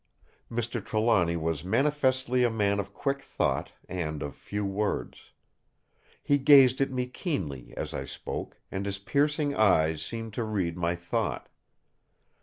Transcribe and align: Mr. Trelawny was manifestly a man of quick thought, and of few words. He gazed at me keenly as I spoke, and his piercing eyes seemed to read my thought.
Mr. 0.51 0.83
Trelawny 0.83 1.37
was 1.37 1.63
manifestly 1.63 2.43
a 2.43 2.49
man 2.49 2.79
of 2.79 2.91
quick 2.91 3.21
thought, 3.21 3.71
and 3.87 4.23
of 4.23 4.33
few 4.35 4.65
words. 4.65 5.31
He 6.23 6.39
gazed 6.39 6.81
at 6.81 6.89
me 6.89 7.05
keenly 7.05 7.71
as 7.77 7.93
I 7.93 8.05
spoke, 8.05 8.59
and 8.71 8.87
his 8.87 8.97
piercing 8.97 9.53
eyes 9.55 10.01
seemed 10.03 10.33
to 10.33 10.43
read 10.43 10.75
my 10.75 10.95
thought. 10.95 11.49